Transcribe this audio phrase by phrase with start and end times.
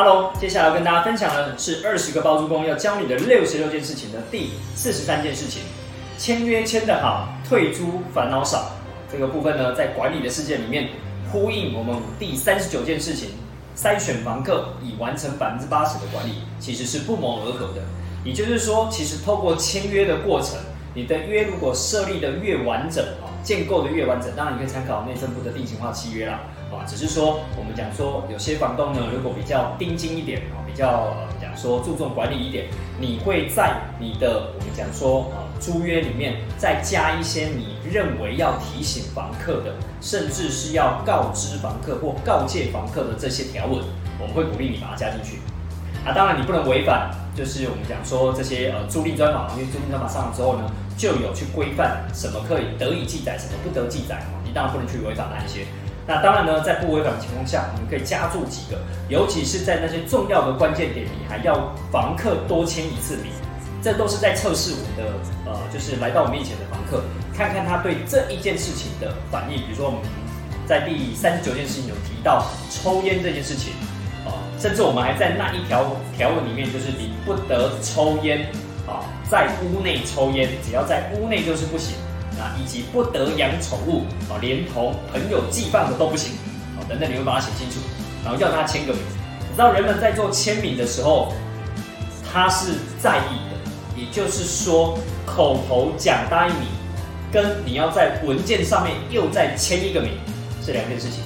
[0.00, 5.62] Hello，接下来要跟大家分享的是二十个包租公要教你的六十六件事情的第四十三件事情：
[6.16, 8.70] 签约签得好，退租烦恼少。
[9.10, 10.90] 这个部分呢，在管理的世界里面
[11.32, 13.30] 呼应我们第三十九件事情，
[13.76, 17.82] 筛选房客以完成百分之八十的管理，其实是不谋而合的。
[18.24, 20.60] 也就是说，其实透过签约的过程，
[20.94, 26.40] 你的约如果设立的越完整啊，建构的越完整，当然你可以参考内政部的定型化契约啦。
[26.70, 32.66] 啊，只是说我们讲说有些房东呢，如果比较盯紧一点啊，比较讲说注重管理一点，
[33.00, 43.82] 你会在你的我们讲说啊租约里面再加一些你认为要提醒房客的，甚至是要告知房客或告诫房客的这些条文，
[44.20, 45.38] 我们会鼓励你把它加进去。
[46.04, 55.66] 啊，当然你不能违反，就是我们讲说这些呃租赁专法，因为租赁专法上了之后呢，就有去规范什么可以得以记载，什么不得记载你当然不能去违反那一些。
[56.06, 58.78] 那当然呢，在不违反的情况下，我们可以加注几个，
[59.10, 63.30] 尤其是在那些重要的关键点，你还要房客多签一次名，
[63.82, 65.12] 这都是在测试我们的
[65.44, 67.02] 呃，就是来到我面前的房客，
[67.36, 69.58] 看看他对这一件事情的反应。
[69.58, 70.00] 比如说我们
[70.66, 73.74] 在第三十九件事情有提到抽烟这件事情，
[74.60, 78.50] 甚至我们还在那一条条文里面，就是你不得抽烟
[78.86, 81.94] 啊，在屋内抽烟，只要在屋内就是不行。
[82.38, 86.34] 啊，以及不得养宠物啊，连同朋友寄放的都不行
[86.78, 87.80] 啊，等等，你会把它写清楚，
[88.24, 89.02] 然后要他签个名。
[89.40, 91.32] 你知道人们在做签名的时候，
[92.32, 96.68] 他是在意的，也就是说，口头讲答应你，
[97.32, 100.12] 跟你要在文件上面又再签一个名，
[100.64, 101.24] 是两件事情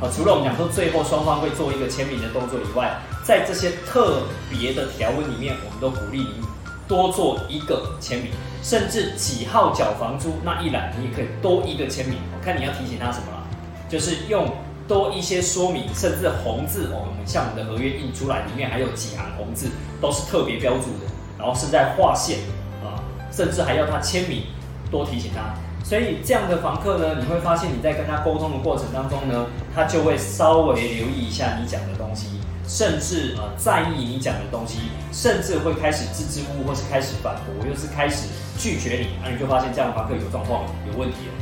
[0.00, 0.10] 啊。
[0.14, 6.44] 除了我们讲说最后双方会做一个签名的动作以外，在这些特别的条文里面，我们都鼓励你
[6.88, 8.30] 多做一个签名。
[8.62, 12.18] 甚至几号缴房租那一栏，你也可以多一个签名。
[12.36, 13.46] 我看你要提醒他什么了，
[13.88, 14.52] 就是用
[14.86, 16.90] 多一些说明，甚至红字。
[16.92, 21.10] 我们像我们的合约印出来，里面还有几行红字，都是特别标注的。
[21.38, 22.40] 然后是在划线
[22.84, 23.00] 啊，
[23.32, 24.42] 甚至还要他签名，
[24.90, 25.54] 多提醒他。
[25.82, 32.40] 所以这样的房客呢，你会发现你在跟他沟通的过程当中呢，他就会稍微留意一下你讲的东西。
[32.68, 34.78] 甚至呃在意你讲的东西，
[35.10, 41.34] 甚至会开始支支吾吾，或是开始反驳，又是开始拒绝你，那你就发现这样的房客有状况有问题了，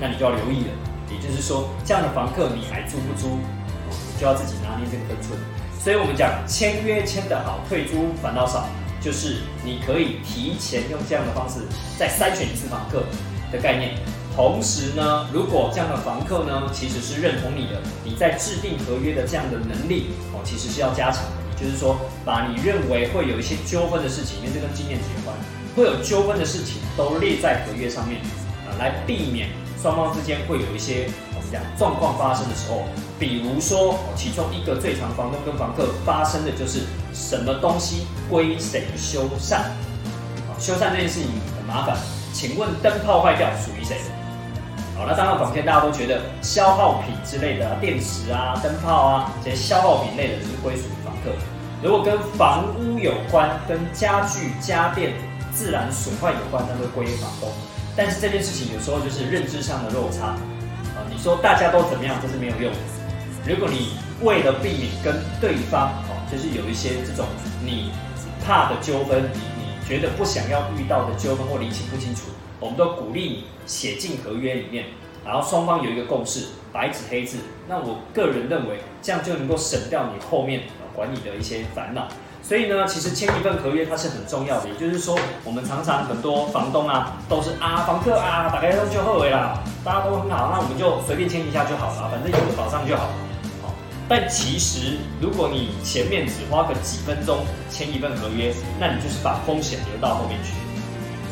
[0.00, 0.72] 那你就要留意了。
[1.08, 5.38] 也就是说，这样的房客你还租不租，你就要自己拿捏这个分寸。
[5.78, 8.66] 所以我们讲签约签得好，退租反倒少，
[9.00, 11.60] 就是你可以提前用这样的方式
[11.96, 13.04] 再筛选一次房客
[13.54, 13.94] 的概念。
[14.34, 21.30] 同时呢，如果这样的房客呢，其实是认同你的，你在制定合约的这样的能力哦，其实是要加强的。
[21.54, 25.36] 也就是说，把你认为会有一些纠纷的事情，因为这跟经验有关，
[25.76, 28.20] 会有纠纷的事情都列在合约上面
[28.66, 29.50] 啊，来避免
[29.80, 31.06] 双方之间会有一些
[31.36, 32.82] 我们讲状况发生的时候，
[33.20, 36.80] 比如说其中一个最常房东跟房客发生的就是
[37.14, 39.54] 什么东西归谁修缮
[40.50, 41.96] 啊，修缮这件事情很麻烦，
[42.34, 43.96] 请问灯泡坏掉属于谁？
[44.98, 51.30] 好，那当然，坊间大家都觉得消耗品之类的电池啊、灯泡啊这些消耗品类的，就是归属于房客。
[51.80, 55.12] 如果跟房屋有关、跟家具家电
[55.52, 57.48] 自然损坏有关，那会归房东。
[57.94, 61.06] 但是这件事情有时候就是认知上的落差啊。
[61.08, 62.72] 你说大家都怎么样，这是没有用。
[63.46, 63.90] 如果你
[64.22, 67.26] 为了避免跟对方哦，就是有一些这种
[67.64, 67.92] 你
[68.44, 69.22] 怕的纠纷，
[69.53, 69.53] 你
[69.86, 72.22] 觉得不想要遇到的纠纷或理清不清楚。
[72.60, 74.86] 我们都鼓励你写进合约里面，
[75.24, 77.38] 然后双方有一个共识，白纸黑字。
[77.68, 80.62] 那我个人认为，这样就能够省掉你后面
[80.94, 82.08] 管理的一些烦恼。
[82.42, 84.68] 所以呢，其实签一份合约它是很重要的。
[84.68, 93.08] 也就是说，我们常常很多房东啊，都是啊房客啊打开通就后悔啦，大家都很好，那我们就随便签一下就好了，反正有个保障就好。
[94.08, 100.52] 但其实如果你前面只花个几分钟签一份合约，那你就是把风险留到后面去。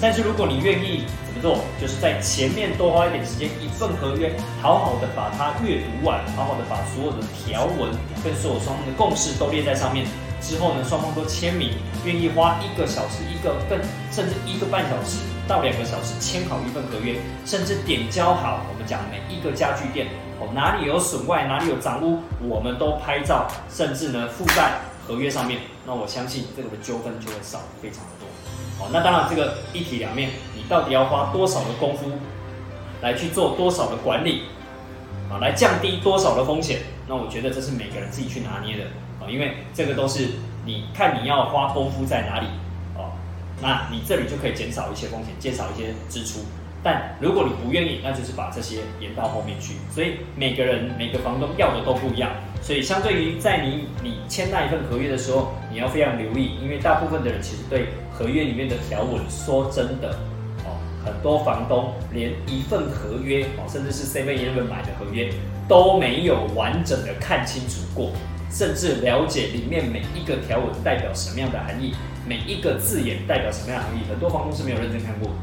[0.00, 4.32] 但是如果你愿意怎么做，就是在前面多花一点时间，一份合约
[4.62, 7.90] 好好的把它阅读完，好好的把所有的条文
[8.24, 10.06] 跟所有双方的共识都列在上面。
[10.40, 11.72] 之后呢，双方都签名，
[12.02, 13.78] 愿意花一个小时、一个更
[14.10, 18.64] 甚至一个半小时到两个小时签好一份合约，甚至点交好。
[18.72, 20.06] 我们讲每一个家具店
[20.40, 25.60] 哦，哪里有损坏，哪里有脏污，我们都拍照，甚至呢附在合约上面。
[25.86, 28.26] 那我相信这个的纠纷就会少非常的多。
[28.78, 32.12] 好，那当然，这个一体两面，你到底要花多少的功夫
[33.02, 34.44] 来去做多少的管理
[35.30, 36.80] 啊，来降低多少的风险？
[37.06, 38.84] 那我觉得这是每个人自己去拿捏的
[39.20, 40.28] 啊，因为这个都是
[40.64, 42.46] 你看你要花功夫在哪里
[42.96, 43.12] 哦，
[43.60, 46.40] 那你这里就可以减少一些风险，减少一些支出。
[46.82, 49.74] 但如果你不愿意，那就是把这些延到后面去。
[49.90, 52.30] 所以每个人每个房东要的都不一样。
[52.62, 60.10] 所以相对于在你你签那一份合约的时候，你要非常留意，因为大部分的人其实对合约里面的条文，说真的，
[60.64, 65.30] 哦，很多房东连一份合约哦，甚至是 Seven Eleven 买的合约
[65.66, 68.12] 都没有完整的看清楚过，
[68.50, 71.94] 甚至了解里面每一个条文代表什么样的含义，
[72.26, 75.34] 每一个字眼代表什么样的含义，很多房东是没有认真看过的。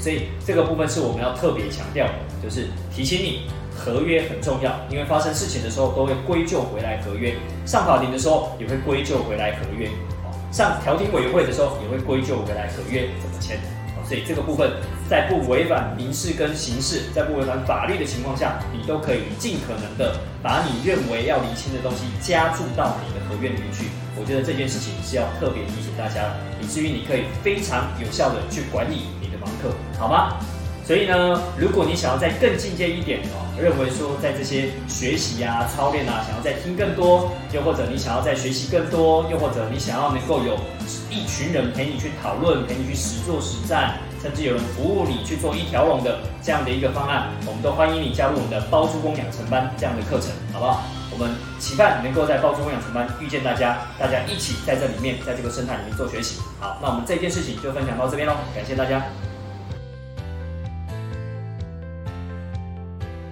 [0.00, 2.12] 所以这个部分是我们要特别强调的，
[2.42, 3.42] 就是提醒你。
[3.72, 9.86] 合约很重要，因为发生事情的时候都会归咎回来合约，上法庭的时候也会归咎回来合约，
[10.22, 13.58] 哦，上调停委员会的时候也会归咎回来合约怎么签，
[14.06, 14.70] 所以这个部分
[15.08, 23.86] 在不违反民事跟刑事，在不违反法律的情况下，你都可以尽可能的把你认为要厘清的东西加注到你的合约里面去。
[24.14, 29.08] 我觉得这件事情是要特别提醒大家，以至于你可以非常有效的去管理
[29.40, 30.36] 房客，好吗？
[30.86, 40.58] 所以呢，如果你想要再更进阶一点哦，认为说在这些学习啊、操练啊，想要再听更多，又或者你想要再学习更多，又或者你想要能够有
[41.08, 50.82] 一群人陪你去讨论、陪你去实做实战，甚至有人服务你去做一条龙的这样的一个方案，我们都欢迎你加入我们的包租公养成班这样的课程，好不好？
[51.12, 56.40] 我们期盼能够在包租公养成班遇见大家，大家一起在这里面，在这个生态里面做学习。
[56.58, 59.00] 好，那我们这件事情就分享到这边喽，感谢大家。